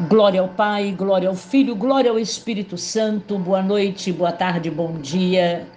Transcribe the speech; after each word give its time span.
Glória 0.00 0.40
ao 0.40 0.48
Pai, 0.48 0.90
glória 0.90 1.28
ao 1.28 1.36
Filho, 1.36 1.76
glória 1.76 2.10
ao 2.10 2.18
Espírito 2.18 2.76
Santo. 2.76 3.38
Boa 3.38 3.62
noite, 3.62 4.10
boa 4.10 4.32
tarde, 4.32 4.68
bom 4.68 4.94
dia. 4.94 5.68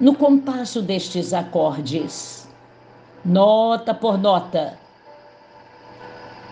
No 0.00 0.14
compasso 0.14 0.80
destes 0.80 1.34
acordes, 1.34 2.48
nota 3.22 3.92
por 3.92 4.16
nota, 4.16 4.78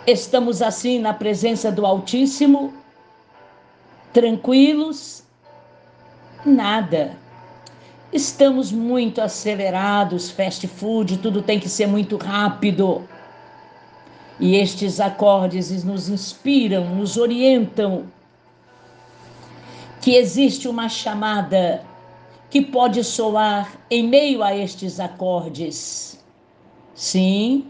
estamos 0.07 0.61
assim 0.61 0.99
na 0.99 1.15
presença 1.15 1.73
do 1.73 1.87
Altíssimo, 1.87 2.75
tranquilos? 4.13 5.25
Nada. 6.45 7.17
Estamos 8.13 8.71
muito 8.71 9.23
acelerados, 9.23 10.31
fast 10.31 10.69
food, 10.69 11.17
tudo 11.19 11.41
tem 11.41 11.59
que 11.59 11.71
ser 11.71 11.87
muito 11.87 12.19
rápido. 12.19 13.09
E 14.41 14.57
estes 14.57 14.99
acordes 14.99 15.85
nos 15.85 16.09
inspiram, 16.09 16.95
nos 16.95 17.19
orientam 17.19 18.07
que 20.01 20.15
existe 20.17 20.67
uma 20.67 20.89
chamada 20.89 21.85
que 22.49 22.63
pode 22.63 23.05
soar 23.05 23.71
em 23.91 24.03
meio 24.09 24.43
a 24.43 24.57
estes 24.57 24.99
acordes. 24.99 26.19
Sim, 26.95 27.67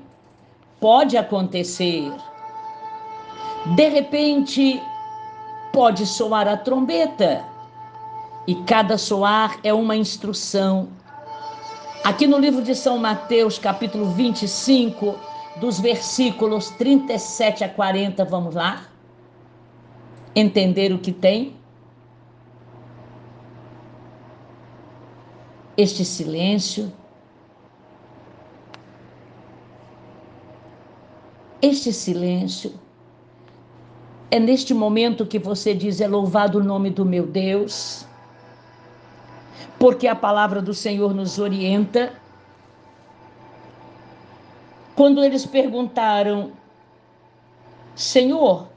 pode 0.79 1.17
acontecer. 1.17 2.13
De 3.75 3.89
repente, 3.89 4.80
pode 5.73 6.07
soar 6.07 6.47
a 6.47 6.57
trombeta, 6.57 7.45
e 8.47 8.55
cada 8.55 8.97
soar 8.97 9.59
é 9.63 9.75
uma 9.75 9.97
instrução. 9.97 10.89
Aqui 12.02 12.27
no 12.27 12.39
livro 12.39 12.63
de 12.63 12.75
São 12.75 12.97
Mateus, 12.97 13.59
capítulo 13.59 14.11
25, 14.13 15.15
dos 15.57 15.81
versículos 15.81 16.71
37 16.71 17.65
a 17.65 17.69
40, 17.69 18.25
vamos 18.25 18.55
lá? 18.55 18.87
Entender 20.35 20.93
o 20.93 20.99
que 20.99 21.13
tem? 21.13 21.57
Este 25.77 26.05
silêncio, 26.05 26.93
este 31.63 31.93
silêncio, 31.93 32.74
é 34.30 34.39
neste 34.39 34.73
momento 34.74 35.27
que 35.27 35.39
você 35.39 35.74
diz: 35.74 36.01
é 36.01 36.07
louvado 36.07 36.59
o 36.59 36.65
nome 36.65 36.91
do 36.91 37.05
meu 37.05 37.27
Deus, 37.27 38.07
porque 39.79 40.07
a 40.07 40.15
palavra 40.15 40.61
do 40.61 40.74
Senhor 40.74 41.15
nos 41.15 41.39
orienta 41.39 42.20
quando 45.01 45.24
eles 45.24 45.46
perguntaram: 45.46 46.52
Senhor, 47.95 48.68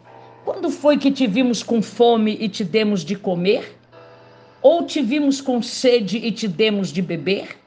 quando 0.45 0.69
foi 0.69 0.97
que 0.97 1.11
te 1.11 1.27
vimos 1.27 1.61
com 1.61 1.81
fome 1.81 2.37
e 2.39 2.47
te 2.47 2.63
demos 2.63 3.03
de 3.03 3.17
comer? 3.17 3.77
Ou 4.61 4.85
te 4.85 5.01
vimos 5.01 5.41
com 5.41 5.61
sede 5.61 6.17
e 6.17 6.31
te 6.31 6.47
demos 6.47 6.93
de 6.93 7.01
beber? 7.01 7.57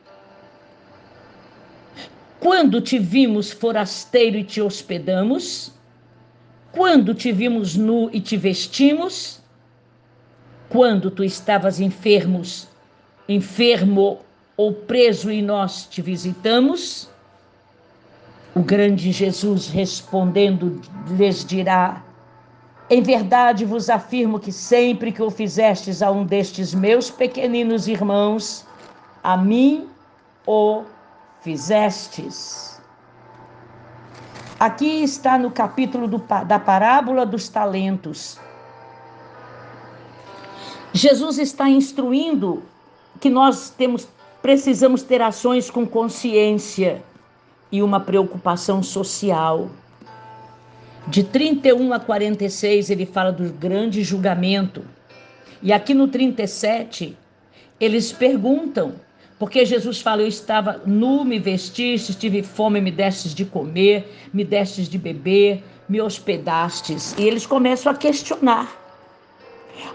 Quando 2.40 2.80
te 2.80 2.98
vimos 2.98 3.52
forasteiro 3.52 4.38
e 4.38 4.44
te 4.44 4.62
hospedamos? 4.62 5.70
Quando 6.72 7.14
te 7.14 7.32
vimos 7.32 7.77
nu 7.77 8.08
e 8.10 8.22
te 8.22 8.38
vestimos? 8.38 9.38
Quando 10.70 11.10
tu 11.10 11.22
estavas 11.22 11.78
enfermos, 11.78 12.66
enfermo 13.28 14.20
ou 14.56 14.72
preso 14.72 15.30
e 15.30 15.42
nós 15.42 15.84
te 15.84 16.00
visitamos? 16.00 17.14
O 18.56 18.62
grande 18.62 19.12
Jesus 19.12 19.68
respondendo 19.68 20.80
lhes 21.10 21.44
dirá: 21.44 22.02
Em 22.88 23.02
verdade 23.02 23.66
vos 23.66 23.90
afirmo 23.90 24.40
que 24.40 24.50
sempre 24.50 25.12
que 25.12 25.20
o 25.22 25.30
fizestes 25.30 26.00
a 26.00 26.10
um 26.10 26.24
destes 26.24 26.72
meus 26.72 27.10
pequeninos 27.10 27.86
irmãos, 27.86 28.66
a 29.22 29.36
mim 29.36 29.86
o 30.46 30.84
fizestes. 31.42 32.80
Aqui 34.58 35.02
está 35.02 35.36
no 35.36 35.50
capítulo 35.50 36.08
do, 36.08 36.16
da 36.46 36.58
parábola 36.58 37.27
dos 37.27 37.50
talentos. 37.50 38.40
Jesus 40.95 41.36
está 41.36 41.68
instruindo 41.68 42.62
que 43.20 43.28
nós 43.28 43.68
temos, 43.68 44.08
precisamos 44.40 45.02
ter 45.02 45.20
ações 45.20 45.70
com 45.70 45.86
consciência 45.86 47.05
e 47.77 47.83
uma 47.83 48.01
preocupação 48.01 48.83
social. 48.83 49.70
De 51.07 51.23
31 51.23 51.92
a 51.92 52.01
46, 52.01 52.91
ele 52.91 53.05
fala 53.05 53.31
do 53.31 53.53
grande 53.53 54.03
julgamento. 54.03 54.83
E 55.63 55.73
aqui 55.73 55.92
no 55.92 56.09
37, 56.09 57.17
eles 57.79 58.13
perguntam, 58.13 58.95
porque 59.39 59.64
Jesus 59.64 60.01
fala: 60.01 60.23
Eu 60.23 60.29
estava 60.29 60.81
nu, 60.87 61.25
me 61.25 61.39
vestiste, 61.39 62.14
tive 62.14 62.42
fome, 62.42 62.81
me 62.81 62.91
destes 62.91 63.35
de 63.35 63.45
comer, 63.45 64.11
me 64.33 64.43
destes 64.43 64.89
de 64.89 64.97
beber, 64.98 65.63
me 65.87 66.01
hospedastes. 66.01 67.14
E 67.19 67.25
eles 67.25 67.47
começam 67.47 67.93
a 67.93 67.95
questionar. 67.95 68.75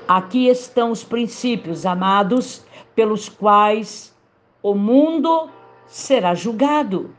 Aqui 0.08 0.48
estão 0.48 0.92
os 0.92 1.04
princípios, 1.04 1.86
amados, 1.86 2.64
pelos 2.96 3.28
quais 3.28 4.14
o 4.62 4.76
mundo 4.76 5.50
será 5.88 6.36
julgado. 6.36 7.16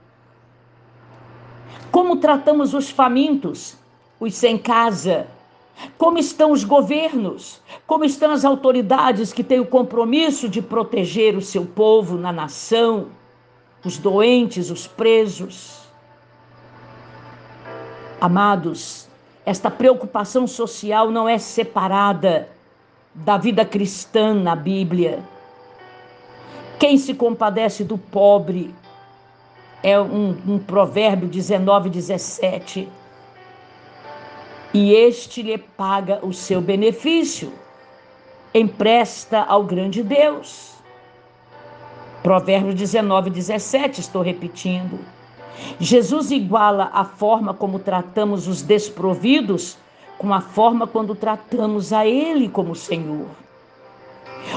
Como 1.92 2.16
tratamos 2.16 2.72
os 2.72 2.88
famintos, 2.88 3.76
os 4.18 4.34
sem 4.34 4.56
casa? 4.56 5.26
Como 5.98 6.18
estão 6.18 6.50
os 6.50 6.64
governos? 6.64 7.60
Como 7.86 8.02
estão 8.02 8.30
as 8.32 8.46
autoridades 8.46 9.30
que 9.30 9.44
têm 9.44 9.60
o 9.60 9.66
compromisso 9.66 10.48
de 10.48 10.62
proteger 10.62 11.36
o 11.36 11.42
seu 11.42 11.66
povo 11.66 12.16
na 12.16 12.32
nação, 12.32 13.08
os 13.84 13.98
doentes, 13.98 14.70
os 14.70 14.86
presos? 14.86 15.82
Amados, 18.18 19.06
esta 19.44 19.70
preocupação 19.70 20.46
social 20.46 21.10
não 21.10 21.28
é 21.28 21.36
separada 21.36 22.48
da 23.14 23.36
vida 23.36 23.66
cristã 23.66 24.32
na 24.32 24.56
Bíblia. 24.56 25.22
Quem 26.78 26.96
se 26.96 27.12
compadece 27.12 27.84
do 27.84 27.98
pobre, 27.98 28.74
é 29.82 30.00
um, 30.00 30.36
um 30.46 30.58
provérbio 30.58 31.28
19, 31.28 31.90
17. 31.90 32.88
E 34.74 34.94
este 34.94 35.42
lhe 35.42 35.58
paga 35.58 36.24
o 36.24 36.32
seu 36.32 36.60
benefício, 36.60 37.52
empresta 38.54 39.42
ao 39.42 39.64
grande 39.64 40.02
Deus. 40.02 40.72
Provérbio 42.22 42.72
19, 42.72 43.30
17, 43.30 44.00
estou 44.00 44.22
repetindo. 44.22 44.98
Jesus 45.78 46.30
iguala 46.30 46.90
a 46.92 47.04
forma 47.04 47.52
como 47.52 47.78
tratamos 47.78 48.48
os 48.48 48.62
desprovidos 48.62 49.76
com 50.16 50.32
a 50.32 50.40
forma 50.40 50.86
quando 50.86 51.14
tratamos 51.14 51.92
a 51.92 52.06
Ele 52.06 52.48
como 52.48 52.74
Senhor. 52.76 53.26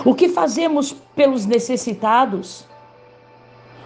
O 0.05 0.13
que 0.13 0.29
fazemos 0.29 0.93
pelos 1.15 1.45
necessitados? 1.45 2.65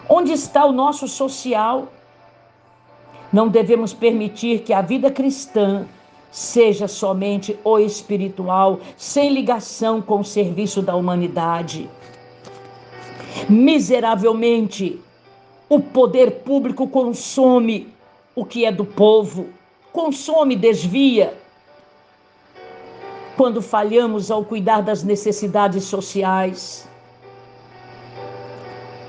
Onde 0.09 0.31
está 0.31 0.65
o 0.65 0.71
nosso 0.71 1.07
social? 1.07 1.87
Não 3.31 3.47
devemos 3.47 3.93
permitir 3.93 4.61
que 4.63 4.73
a 4.73 4.81
vida 4.81 5.11
cristã 5.11 5.85
seja 6.31 6.87
somente 6.87 7.59
o 7.63 7.77
espiritual, 7.77 8.79
sem 8.97 9.31
ligação 9.31 10.01
com 10.01 10.21
o 10.21 10.25
serviço 10.25 10.81
da 10.81 10.95
humanidade. 10.95 11.87
Miseravelmente, 13.47 14.99
o 15.69 15.79
poder 15.79 16.41
público 16.41 16.87
consome 16.87 17.93
o 18.35 18.43
que 18.43 18.65
é 18.65 18.71
do 18.71 18.85
povo, 18.85 19.49
consome, 19.93 20.55
desvia. 20.55 21.37
Quando 23.37 23.61
falhamos 23.61 24.31
ao 24.31 24.43
cuidar 24.43 24.81
das 24.81 25.03
necessidades 25.03 25.83
sociais, 25.83 26.88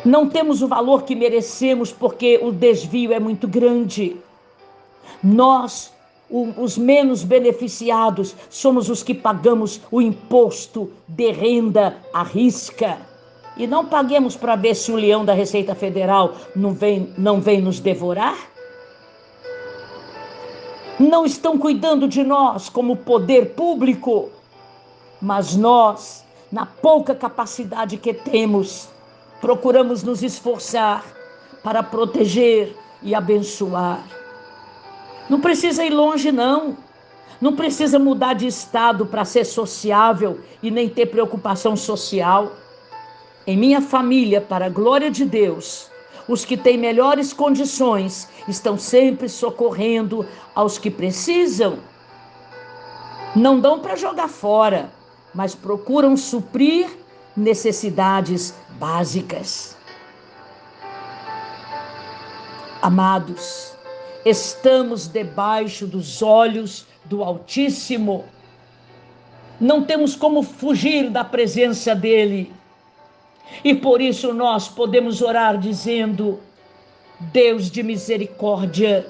não 0.04 0.28
temos 0.28 0.62
o 0.62 0.68
valor 0.68 1.02
que 1.02 1.14
merecemos 1.14 1.92
porque 1.92 2.38
o 2.42 2.50
desvio 2.50 3.12
é 3.12 3.20
muito 3.20 3.46
grande. 3.46 4.16
Nós, 5.22 5.92
os 6.30 6.78
menos 6.78 7.22
beneficiados, 7.22 8.34
somos 8.48 8.88
os 8.88 9.02
que 9.02 9.14
pagamos 9.14 9.80
o 9.90 10.00
imposto 10.00 10.90
de 11.06 11.30
renda 11.32 11.96
à 12.12 12.22
risca. 12.22 12.98
E 13.56 13.66
não 13.66 13.84
paguemos 13.84 14.36
para 14.36 14.56
ver 14.56 14.74
se 14.74 14.90
o 14.90 14.96
leão 14.96 15.24
da 15.24 15.34
Receita 15.34 15.74
Federal 15.74 16.34
não 16.56 16.72
vem, 16.72 17.12
não 17.18 17.40
vem 17.40 17.60
nos 17.60 17.78
devorar? 17.78 18.38
Não 20.98 21.26
estão 21.26 21.58
cuidando 21.58 22.06
de 22.08 22.22
nós 22.22 22.68
como 22.68 22.96
poder 22.96 23.54
público, 23.54 24.30
mas 25.20 25.56
nós, 25.56 26.24
na 26.50 26.64
pouca 26.64 27.14
capacidade 27.14 27.96
que 27.96 28.14
temos, 28.14 28.88
procuramos 29.40 30.02
nos 30.02 30.22
esforçar 30.22 31.04
para 31.62 31.82
proteger 31.82 32.76
e 33.02 33.14
abençoar. 33.14 34.04
Não 35.28 35.40
precisa 35.40 35.84
ir 35.84 35.90
longe, 35.90 36.30
não. 36.30 36.76
Não 37.40 37.56
precisa 37.56 37.98
mudar 37.98 38.34
de 38.34 38.46
estado 38.46 39.06
para 39.06 39.24
ser 39.24 39.44
sociável 39.44 40.40
e 40.62 40.70
nem 40.70 40.88
ter 40.88 41.06
preocupação 41.06 41.74
social. 41.74 42.52
Em 43.46 43.56
minha 43.56 43.80
família, 43.80 44.40
para 44.40 44.66
a 44.66 44.68
glória 44.68 45.10
de 45.10 45.24
Deus, 45.24 45.90
os 46.28 46.44
que 46.44 46.56
têm 46.56 46.76
melhores 46.76 47.32
condições 47.32 48.28
estão 48.46 48.78
sempre 48.78 49.28
socorrendo 49.28 50.26
aos 50.54 50.76
que 50.76 50.90
precisam. 50.90 51.78
Não 53.34 53.58
dão 53.58 53.78
para 53.78 53.96
jogar 53.96 54.28
fora, 54.28 54.90
mas 55.34 55.54
procuram 55.54 56.16
suprir 56.16 56.88
necessidades 57.36 58.54
básicas. 58.80 59.76
Amados, 62.80 63.74
estamos 64.24 65.06
debaixo 65.06 65.86
dos 65.86 66.22
olhos 66.22 66.86
do 67.04 67.22
Altíssimo. 67.22 68.24
Não 69.60 69.84
temos 69.84 70.16
como 70.16 70.42
fugir 70.42 71.10
da 71.10 71.22
presença 71.22 71.94
dele. 71.94 72.50
E 73.62 73.74
por 73.74 74.00
isso 74.00 74.32
nós 74.32 74.66
podemos 74.66 75.20
orar 75.20 75.58
dizendo: 75.58 76.40
Deus 77.20 77.70
de 77.70 77.82
misericórdia, 77.82 79.06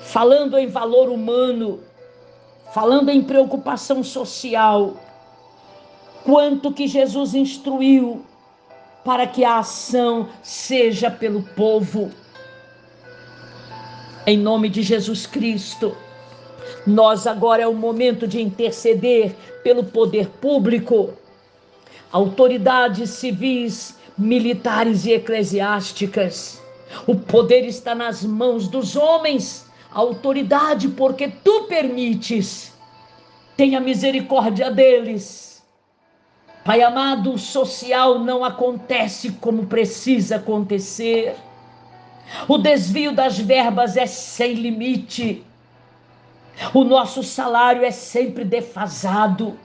falando 0.00 0.56
em 0.56 0.66
valor 0.66 1.10
humano, 1.10 1.80
falando 2.72 3.10
em 3.10 3.22
preocupação 3.22 4.02
social, 4.02 4.96
quanto 6.24 6.72
que 6.72 6.88
Jesus 6.88 7.34
instruiu 7.34 8.24
para 9.04 9.26
que 9.26 9.44
a 9.44 9.58
ação 9.58 10.28
seja 10.42 11.10
pelo 11.10 11.42
povo. 11.42 12.10
Em 14.26 14.36
nome 14.36 14.68
de 14.68 14.82
Jesus 14.82 15.26
Cristo, 15.26 15.96
nós 16.86 17.26
agora 17.26 17.62
é 17.62 17.66
o 17.66 17.74
momento 17.74 18.26
de 18.26 18.40
interceder 18.40 19.34
pelo 19.62 19.84
poder 19.84 20.28
público, 20.28 21.14
autoridades 22.12 23.10
civis, 23.10 23.96
militares 24.16 25.06
e 25.06 25.12
eclesiásticas. 25.12 26.60
O 27.06 27.14
poder 27.14 27.64
está 27.64 27.94
nas 27.94 28.24
mãos 28.24 28.68
dos 28.68 28.96
homens, 28.96 29.66
a 29.92 29.98
autoridade, 30.00 30.88
porque 30.88 31.28
tu 31.28 31.64
permites. 31.64 32.72
Tenha 33.56 33.80
misericórdia 33.80 34.70
deles. 34.70 35.49
Pai 36.64 36.82
amado, 36.82 37.32
o 37.32 37.38
social 37.38 38.18
não 38.18 38.44
acontece 38.44 39.32
como 39.32 39.66
precisa 39.66 40.36
acontecer. 40.36 41.34
O 42.46 42.58
desvio 42.58 43.12
das 43.12 43.38
verbas 43.38 43.96
é 43.96 44.06
sem 44.06 44.54
limite. 44.54 45.44
O 46.74 46.84
nosso 46.84 47.22
salário 47.22 47.82
é 47.82 47.90
sempre 47.90 48.44
defasado. 48.44 49.58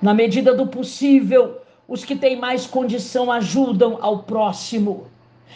Na 0.00 0.14
medida 0.14 0.54
do 0.54 0.66
possível, 0.66 1.60
os 1.86 2.04
que 2.04 2.16
têm 2.16 2.36
mais 2.36 2.66
condição 2.66 3.30
ajudam 3.30 3.98
ao 4.00 4.20
próximo. 4.20 5.06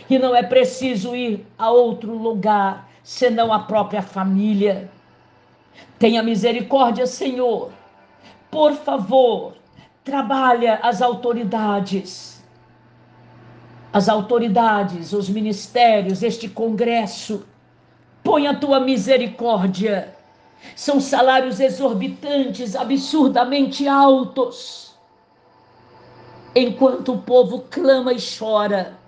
E 0.08 0.18
não 0.18 0.36
é 0.36 0.42
preciso 0.42 1.16
ir 1.16 1.46
a 1.58 1.70
outro 1.70 2.16
lugar 2.16 2.88
senão 3.02 3.52
a 3.52 3.60
própria 3.60 4.02
família. 4.02 4.90
Tenha 5.98 6.22
misericórdia, 6.22 7.06
Senhor. 7.06 7.70
Por 8.50 8.74
favor, 8.74 9.54
trabalha 10.04 10.80
as 10.82 11.02
autoridades. 11.02 12.42
As 13.92 14.08
autoridades, 14.08 15.12
os 15.12 15.28
ministérios, 15.28 16.22
este 16.22 16.48
congresso 16.48 17.44
Põe 18.22 18.46
a 18.46 18.54
tua 18.54 18.80
misericórdia. 18.80 20.14
São 20.76 21.00
salários 21.00 21.58
exorbitantes, 21.58 22.76
absurdamente 22.76 23.88
altos. 23.88 24.94
Enquanto 26.54 27.14
o 27.14 27.22
povo 27.22 27.64
clama 27.70 28.12
e 28.12 28.18
chora, 28.20 28.98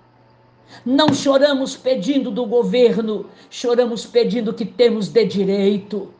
não 0.85 1.13
choramos 1.13 1.75
pedindo 1.75 2.31
do 2.31 2.45
governo, 2.45 3.29
choramos 3.49 4.05
pedindo 4.05 4.53
que 4.53 4.65
temos 4.65 5.09
de 5.09 5.25
direito. 5.25 6.11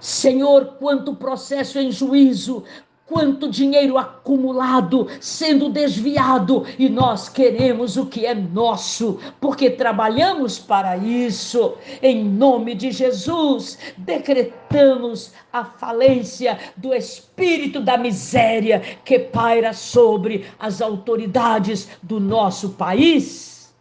Senhor, 0.00 0.76
quanto 0.78 1.14
processo 1.14 1.78
em 1.78 1.90
juízo, 1.90 2.64
quanto 3.06 3.48
dinheiro 3.48 3.96
acumulado 3.96 5.06
sendo 5.20 5.68
desviado 5.68 6.66
e 6.78 6.88
nós 6.88 7.28
queremos 7.28 7.96
o 7.96 8.06
que 8.06 8.26
é 8.26 8.34
nosso, 8.34 9.18
porque 9.40 9.70
trabalhamos 9.70 10.58
para 10.58 10.96
isso. 10.96 11.74
Em 12.02 12.24
nome 12.24 12.74
de 12.74 12.90
Jesus, 12.90 13.78
decretamos 13.96 15.32
a 15.52 15.64
falência 15.64 16.58
do 16.76 16.92
espírito 16.92 17.80
da 17.80 17.96
miséria 17.96 18.82
que 19.04 19.18
paira 19.18 19.72
sobre 19.72 20.44
as 20.58 20.82
autoridades 20.82 21.88
do 22.02 22.18
nosso 22.18 22.70
país. 22.70 23.74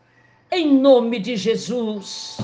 Em 0.51 0.77
nome 0.77 1.19
de 1.19 1.35
Jesus. 1.35 2.37